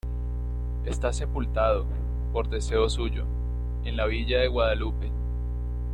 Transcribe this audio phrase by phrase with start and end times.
[0.83, 1.85] Está sepultado,
[2.33, 3.23] por deseo suyo,
[3.85, 5.11] en la Villa de Guadalupe.